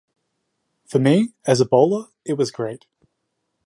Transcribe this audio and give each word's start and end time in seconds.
For 0.87 0.97
me, 0.97 1.35
as 1.45 1.61
a 1.61 1.65
bowler, 1.67 2.07
it 2.25 2.33
was 2.33 2.49
great. 2.49 2.87